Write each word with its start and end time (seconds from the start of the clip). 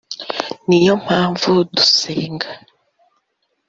ni 0.67 0.79
yo 0.85 0.93
mpamvu 1.03 1.51
dusenga 1.75 2.49